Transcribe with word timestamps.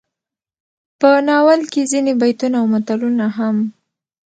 په 0.99 1.09
ناول 1.27 1.61
کې 1.71 1.81
ځينې 1.91 2.13
بيتونه 2.21 2.55
او 2.61 2.67
متلونه 2.73 3.25
هم 3.37 3.57